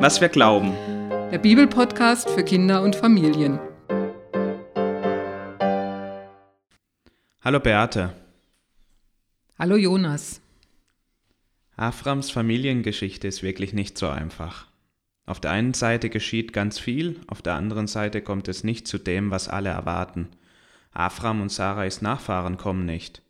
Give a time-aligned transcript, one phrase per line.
[0.00, 0.74] was wir glauben.
[1.32, 3.58] Der Bibelpodcast für Kinder und Familien.
[7.40, 8.12] Hallo Beate.
[9.58, 10.40] Hallo Jonas.
[11.76, 14.68] Aframs Familiengeschichte ist wirklich nicht so einfach.
[15.26, 18.98] Auf der einen Seite geschieht ganz viel, auf der anderen Seite kommt es nicht zu
[18.98, 20.28] dem, was alle erwarten.
[20.92, 23.22] Afram und Sarais Nachfahren kommen nicht.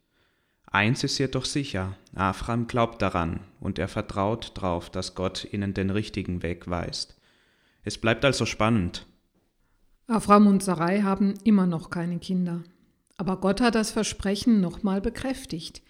[0.71, 5.91] Eins ist jedoch sicher, Afram glaubt daran und er vertraut darauf, dass Gott ihnen den
[5.91, 7.17] richtigen Weg weist.
[7.85, 9.07] Es bleibt also spannend.
[10.07, 12.65] Afram und Sarai haben immer noch keine Kinder.
[13.17, 15.83] Aber Gott hat das Versprechen nochmal bekräftigt.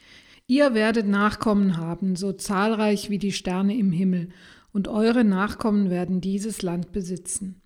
[0.46, 4.30] Ihr werdet Nachkommen haben, so zahlreich wie die Sterne im Himmel,
[4.72, 7.60] und eure Nachkommen werden dieses Land besitzen.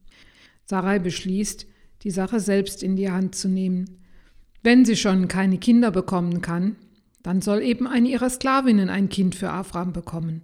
[0.64, 1.66] Sarai beschließt,
[2.02, 3.98] die Sache selbst in die Hand zu nehmen.
[4.62, 6.76] Wenn sie schon keine Kinder bekommen kann,
[7.22, 10.42] dann soll eben eine ihrer Sklavinnen ein Kind für Afram bekommen.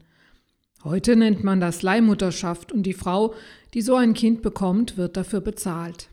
[0.85, 3.35] Heute nennt man das Leihmutterschaft und die Frau,
[3.75, 6.09] die so ein Kind bekommt, wird dafür bezahlt.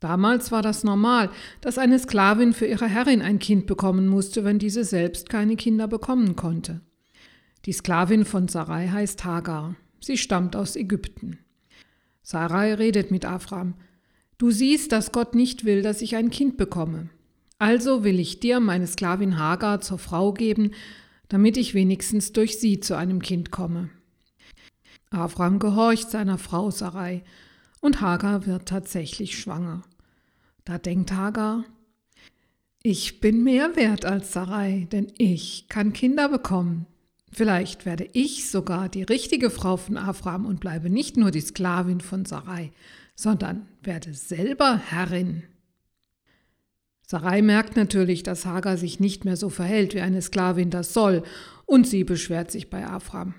[0.00, 4.58] Damals war das normal, dass eine Sklavin für ihre Herrin ein Kind bekommen musste, wenn
[4.58, 6.80] diese selbst keine Kinder bekommen konnte.
[7.64, 9.74] Die Sklavin von Sarai heißt Hagar.
[10.00, 11.38] Sie stammt aus Ägypten.
[12.22, 13.74] Sarai redet mit Afram.
[14.38, 17.08] Du siehst, dass Gott nicht will, dass ich ein Kind bekomme.
[17.58, 20.72] Also will ich dir meine Sklavin Hagar zur Frau geben,
[21.28, 23.90] damit ich wenigstens durch sie zu einem Kind komme.
[25.10, 27.24] Avram gehorcht seiner Frau Sarai
[27.80, 29.82] und Hagar wird tatsächlich schwanger.
[30.64, 31.64] Da denkt Hagar,
[32.82, 36.86] ich bin mehr wert als Sarai, denn ich kann Kinder bekommen.
[37.32, 42.00] Vielleicht werde ich sogar die richtige Frau von Avram und bleibe nicht nur die Sklavin
[42.00, 42.72] von Sarai,
[43.14, 45.42] sondern werde selber Herrin.
[47.08, 51.22] Sarai merkt natürlich, dass Hagar sich nicht mehr so verhält, wie eine Sklavin das soll,
[51.64, 53.34] und sie beschwert sich bei Afram.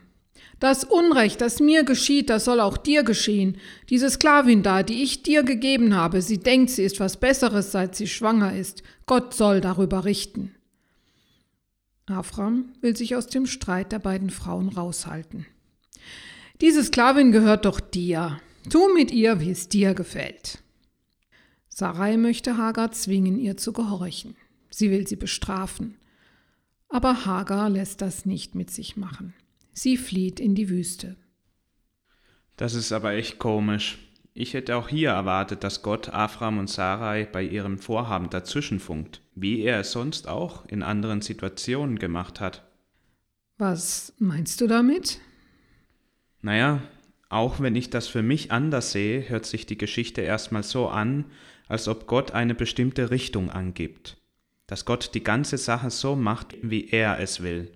[0.60, 3.58] Das Unrecht, das mir geschieht, das soll auch dir geschehen.
[3.90, 7.95] Diese Sklavin da, die ich dir gegeben habe, sie denkt, sie ist was Besseres, seit
[7.95, 8.83] sie schwanger ist.
[9.05, 10.55] Gott soll darüber richten.
[12.08, 15.45] Afram will sich aus dem Streit der beiden Frauen raushalten.
[16.61, 18.39] Diese Sklavin gehört doch dir.
[18.70, 20.60] Tu mit ihr, wie es dir gefällt.
[21.80, 24.36] Sarai möchte Hagar zwingen, ihr zu gehorchen.
[24.71, 25.95] Sie will sie bestrafen.
[26.89, 29.36] Aber Hagar lässt das nicht mit sich machen.
[29.73, 31.17] Sie flieht in die Wüste.
[32.55, 33.99] Das ist aber echt komisch.
[34.33, 39.61] Ich hätte auch hier erwartet, dass Gott Afram und Sarai bei ihrem Vorhaben dazwischenfunkt, wie
[39.61, 42.64] er es sonst auch in anderen Situationen gemacht hat.
[43.60, 45.20] Was meinst du damit?
[46.42, 46.82] Naja,
[47.30, 51.26] auch wenn ich das für mich anders sehe, hört sich die Geschichte erstmal so an,
[51.67, 54.17] als ob Gott eine bestimmte Richtung angibt,
[54.67, 57.72] dass Gott die ganze Sache so macht, wie er es will.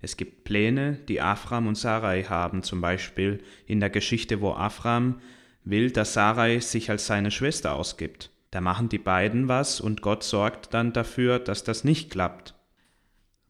[0.00, 5.20] Es gibt Pläne, die Afram und Sarai haben, zum Beispiel in der Geschichte, wo Afram
[5.64, 8.30] will, dass Sarai sich als seine Schwester ausgibt.
[8.50, 12.54] Da machen die beiden was und Gott sorgt dann dafür, dass das nicht klappt.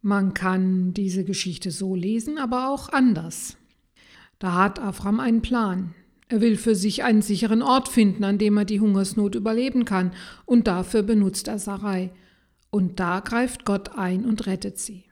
[0.01, 3.57] Man kann diese Geschichte so lesen, aber auch anders.
[4.39, 5.95] Da hat Afram einen Plan.
[6.29, 10.13] Er will für sich einen sicheren Ort finden, an dem er die Hungersnot überleben kann,
[10.47, 12.11] und dafür benutzt er Sarai.
[12.71, 15.05] Und da greift Gott ein und rettet sie.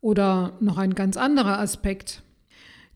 [0.00, 2.22] Oder noch ein ganz anderer Aspekt.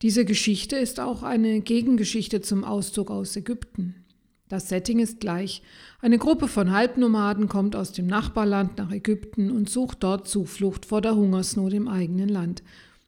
[0.02, 4.04] Diese Geschichte ist auch eine Gegengeschichte zum Auszug aus Ägypten.
[4.48, 5.62] Das Setting ist gleich.
[6.00, 11.00] Eine Gruppe von Halbnomaden kommt aus dem Nachbarland nach Ägypten und sucht dort Zuflucht vor
[11.00, 12.62] der Hungersnot im eigenen Land.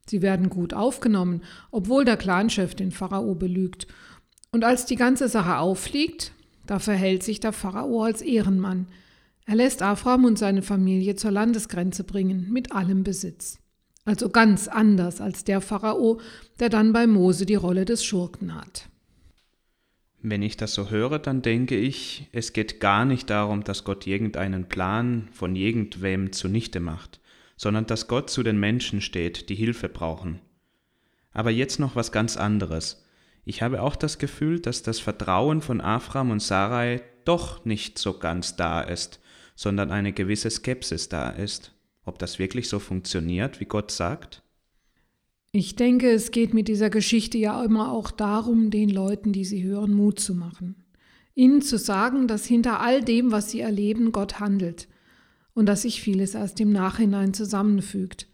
[0.06, 3.86] Sie werden gut aufgenommen, obwohl der Clanchef den Pharao belügt
[4.52, 6.32] und als die ganze Sache auffliegt,
[6.66, 8.86] da verhält sich der Pharao als Ehrenmann.
[9.46, 13.58] Er lässt Afram und seine Familie zur Landesgrenze bringen, mit allem Besitz.
[14.04, 16.20] Also ganz anders als der Pharao,
[16.58, 18.88] der dann bei Mose die Rolle des Schurken hat.
[20.22, 24.06] Wenn ich das so höre, dann denke ich, es geht gar nicht darum, dass Gott
[24.06, 27.20] irgendeinen Plan von irgendwem zunichte macht,
[27.56, 30.40] sondern dass Gott zu den Menschen steht, die Hilfe brauchen.
[31.32, 33.02] Aber jetzt noch was ganz anderes.
[33.44, 38.18] Ich habe auch das Gefühl, dass das Vertrauen von Afram und Sarai doch nicht so
[38.18, 39.20] ganz da ist,
[39.54, 41.72] sondern eine gewisse Skepsis da ist.
[42.04, 44.42] Ob das wirklich so funktioniert, wie Gott sagt?
[45.52, 49.64] Ich denke, es geht mit dieser Geschichte ja immer auch darum, den Leuten, die sie
[49.64, 50.84] hören, Mut zu machen.
[51.34, 54.88] Ihnen zu sagen, dass hinter all dem, was sie erleben, Gott handelt
[55.54, 58.28] und dass sich vieles erst im Nachhinein zusammenfügt.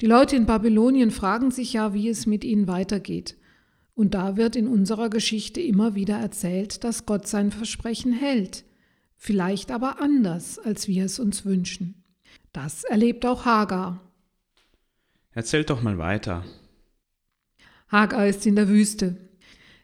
[0.00, 3.36] Die Leute in Babylonien fragen sich ja, wie es mit ihnen weitergeht.
[4.00, 8.64] Und da wird in unserer Geschichte immer wieder erzählt, dass Gott sein Versprechen hält,
[9.18, 12.02] vielleicht aber anders, als wir es uns wünschen.
[12.54, 14.00] Das erlebt auch Hagar.
[15.32, 16.46] Erzähl doch mal weiter.
[17.88, 19.18] Hagar ist in der Wüste.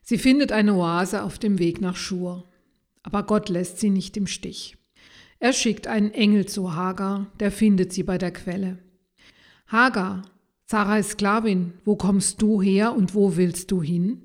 [0.00, 2.48] Sie findet eine Oase auf dem Weg nach Schur.
[3.02, 4.78] Aber Gott lässt sie nicht im Stich.
[5.40, 8.78] Er schickt einen Engel zu Hagar, der findet sie bei der Quelle.
[9.66, 10.22] Hagar,
[10.68, 14.22] Sarais Sklavin, wo kommst du her und wo willst du hin?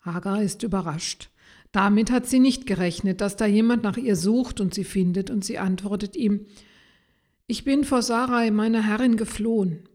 [0.00, 1.30] Hagar ist überrascht.
[1.70, 5.44] Damit hat sie nicht gerechnet, dass da jemand nach ihr sucht und sie findet, und
[5.44, 6.46] sie antwortet ihm,
[7.46, 9.88] Ich bin vor Sarai, meiner Herrin, geflohen.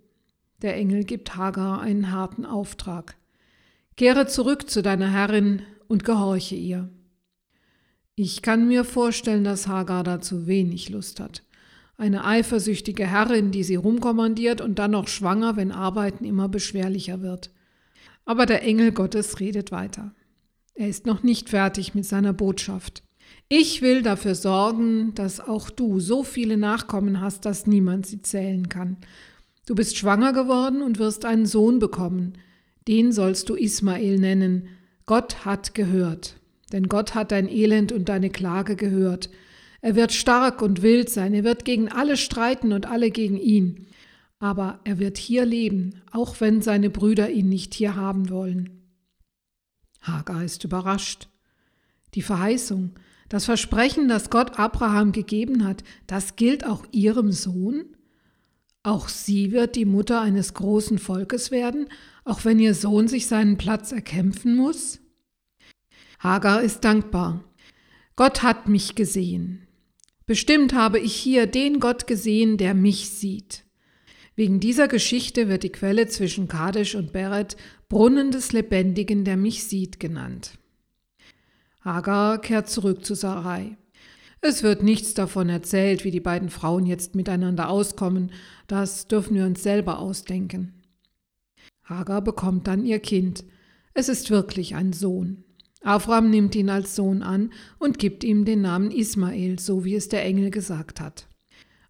[0.62, 3.18] Der Engel gibt Hagar einen harten Auftrag.
[3.97, 6.89] Kehre zurück zu deiner Herrin und gehorche ihr.
[8.15, 11.44] Ich kann mir vorstellen, dass Hagar dazu wenig Lust hat.
[11.98, 17.52] Eine eifersüchtige Herrin, die sie rumkommandiert und dann noch schwanger, wenn Arbeiten immer beschwerlicher wird.
[18.26, 20.14] Aber der Engel Gottes redet weiter.
[20.76, 23.04] Er ist noch nicht fertig mit seiner Botschaft.
[23.50, 28.70] Ich will dafür sorgen, dass auch du so viele Nachkommen hast, dass niemand sie zählen
[28.70, 28.98] kann.
[29.66, 32.34] Du bist schwanger geworden und wirst einen Sohn bekommen.
[32.88, 34.68] Den sollst du Ismael nennen.
[35.06, 36.38] Gott hat gehört
[36.72, 39.30] denn Gott hat dein Elend und deine Klage gehört.
[39.81, 43.88] Er wird stark und wild sein, er wird gegen alle streiten und alle gegen ihn.
[44.39, 48.77] Aber er wird hier leben, auch wenn seine Brüder ihn nicht hier haben wollen.
[50.01, 51.27] Hagar ist überrascht.
[52.13, 52.91] Die Verheißung,
[53.29, 57.85] das Versprechen, das Gott Abraham gegeben hat, das gilt auch ihrem Sohn?
[58.83, 61.89] Auch sie wird die Mutter eines großen Volkes werden,
[62.24, 65.00] auch wenn ihr Sohn sich seinen Platz erkämpfen muss?
[66.19, 67.44] Hagar ist dankbar.
[68.15, 69.67] Gott hat mich gesehen.
[70.27, 73.63] Bestimmt habe ich hier den Gott gesehen, der mich sieht.
[74.35, 77.56] Wegen dieser Geschichte wird die Quelle zwischen Kadesh und Beret
[77.88, 80.59] Brunnen des Lebendigen, der mich sieht, genannt.
[81.79, 83.77] Hagar kehrt zurück zu Sarai.
[84.41, 88.33] Es wird nichts davon erzählt, wie die beiden Frauen jetzt miteinander auskommen,
[88.68, 90.74] das dürfen wir uns selber ausdenken.
[91.85, 93.45] Hagar bekommt dann ihr Kind.
[93.94, 95.45] Es ist wirklich ein Sohn.
[95.81, 100.09] Abraham nimmt ihn als Sohn an und gibt ihm den Namen Ismael, so wie es
[100.09, 101.27] der Engel gesagt hat.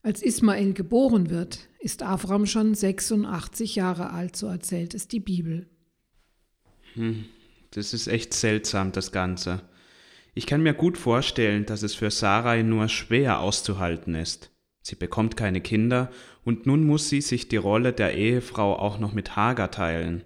[0.04, 5.68] Als Ismael geboren wird, ist Abraham schon 86 Jahre alt, so erzählt es die Bibel.
[6.94, 7.26] Hm,
[7.72, 9.62] das ist echt seltsam, das Ganze.
[10.34, 14.52] Ich kann mir gut vorstellen, dass es für Sarai nur schwer auszuhalten ist.
[14.82, 16.12] Sie bekommt keine Kinder
[16.46, 20.24] und nun muss sie sich die Rolle der Ehefrau auch noch mit Hagar teilen.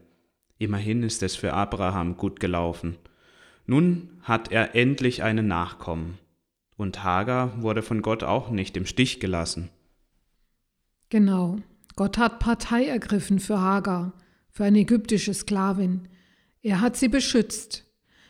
[0.59, 2.97] Immerhin ist es für Abraham gut gelaufen.
[3.65, 6.17] Nun hat er endlich einen Nachkommen.
[6.77, 9.69] Und Hagar wurde von Gott auch nicht im Stich gelassen.
[11.09, 11.59] Genau.
[11.95, 14.13] Gott hat Partei ergriffen für Hagar,
[14.49, 16.07] für eine ägyptische Sklavin.
[16.61, 17.85] Er hat sie beschützt.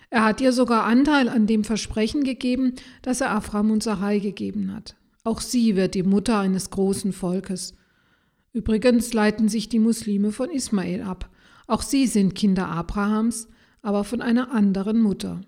[0.10, 4.74] Er hat ihr sogar Anteil an dem Versprechen gegeben, das er Abraham und Sarai gegeben
[4.74, 4.98] hat.
[5.24, 7.76] Auch sie wird die Mutter eines großen Volkes.
[8.52, 11.30] Übrigens leiten sich die Muslime von Ismael ab.
[11.68, 13.48] Auch sie sind Kinder Abrahams,
[13.82, 15.42] aber von einer anderen Mutter.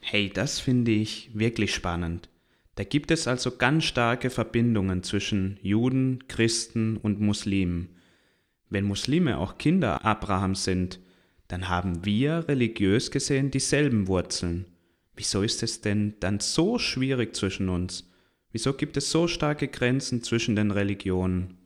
[0.00, 2.28] Hey, das finde ich wirklich spannend.
[2.76, 7.90] Da gibt es also ganz starke Verbindungen zwischen Juden, Christen und Muslimen.
[8.70, 11.00] Wenn Muslime auch Kinder Abrahams sind,
[11.48, 14.66] dann haben wir religiös gesehen dieselben Wurzeln.
[15.16, 18.08] Wieso ist es denn dann so schwierig zwischen uns?
[18.52, 21.58] Wieso gibt es so starke Grenzen zwischen den Religionen?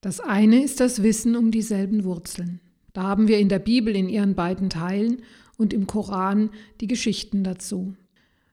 [0.00, 2.60] Das eine ist das Wissen um dieselben Wurzeln.
[2.98, 5.22] Da haben wir in der Bibel in ihren beiden Teilen
[5.56, 6.50] und im Koran
[6.80, 7.94] die Geschichten dazu.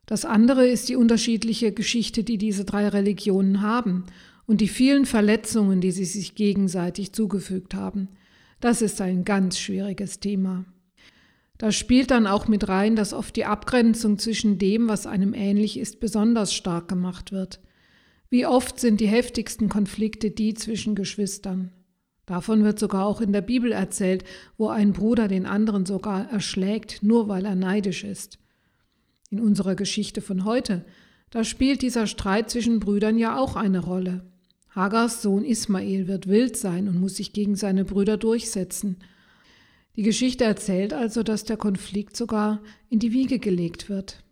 [0.05, 4.03] Das andere ist die unterschiedliche Geschichte, die diese drei Religionen haben
[4.45, 8.09] und die vielen Verletzungen, die sie sich gegenseitig zugefügt haben.
[8.59, 10.65] Das ist ein ganz schwieriges Thema.
[11.57, 15.79] Da spielt dann auch mit rein, dass oft die Abgrenzung zwischen dem, was einem ähnlich
[15.79, 17.61] ist, besonders stark gemacht wird.
[18.29, 21.71] Wie oft sind die heftigsten Konflikte die zwischen Geschwistern?
[22.25, 24.23] Davon wird sogar auch in der Bibel erzählt,
[24.57, 28.39] wo ein Bruder den anderen sogar erschlägt, nur weil er neidisch ist.
[29.29, 30.85] In unserer Geschichte von heute,
[31.29, 34.25] da spielt dieser Streit zwischen Brüdern ja auch eine Rolle.
[34.69, 38.97] Hagars Sohn Ismael wird wild sein und muss sich gegen seine Brüder durchsetzen.
[39.95, 44.23] Die Geschichte erzählt also, dass der Konflikt sogar in die Wiege gelegt wird.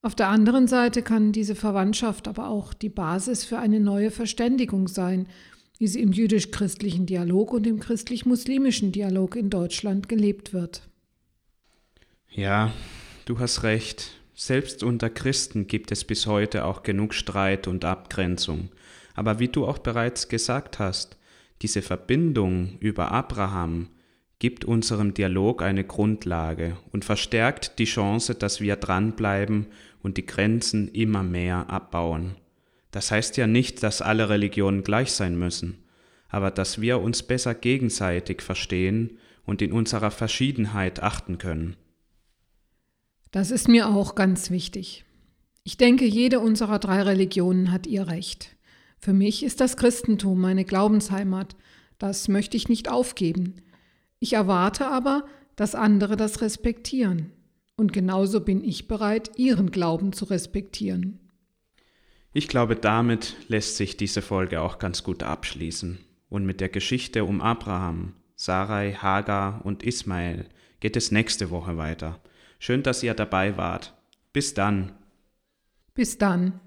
[0.00, 4.88] Auf der anderen Seite kann diese Verwandtschaft aber auch die Basis für eine neue Verständigung
[4.88, 5.26] sein,
[5.78, 10.88] wie sie im jüdisch-christlichen Dialog und im christlich-muslimischen Dialog in Deutschland gelebt wird.
[12.30, 12.72] Ja,
[13.24, 14.12] du hast recht.
[14.34, 18.70] Selbst unter Christen gibt es bis heute auch genug Streit und Abgrenzung.
[19.14, 21.16] Aber wie du auch bereits gesagt hast,
[21.62, 23.88] diese Verbindung über Abraham
[24.40, 29.66] gibt unserem Dialog eine Grundlage und verstärkt die Chance, dass wir dranbleiben
[30.02, 32.34] und die Grenzen immer mehr abbauen.
[32.94, 35.78] Das heißt ja nicht, dass alle Religionen gleich sein müssen,
[36.28, 41.74] aber dass wir uns besser gegenseitig verstehen und in unserer Verschiedenheit achten können.
[43.32, 45.04] Das ist mir auch ganz wichtig.
[45.64, 48.54] Ich denke, jede unserer drei Religionen hat ihr Recht.
[49.00, 51.56] Für mich ist das Christentum meine Glaubensheimat.
[51.98, 53.56] Das möchte ich nicht aufgeben.
[54.20, 55.24] Ich erwarte aber,
[55.56, 57.32] dass andere das respektieren.
[57.74, 61.18] Und genauso bin ich bereit, ihren Glauben zu respektieren.
[62.36, 66.00] Ich glaube, damit lässt sich diese Folge auch ganz gut abschließen.
[66.28, 70.48] Und mit der Geschichte um Abraham, Sarai, Hagar und Ismael
[70.80, 72.18] geht es nächste Woche weiter.
[72.58, 73.94] Schön, dass ihr dabei wart.
[74.32, 74.94] Bis dann.
[75.94, 76.58] Bis dann.